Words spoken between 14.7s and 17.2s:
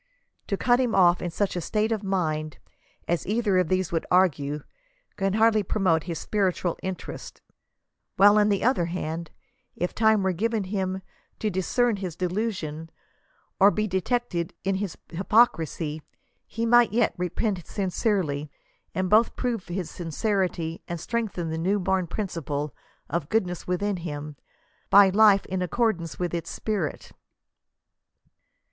his hypoc risy, he might yet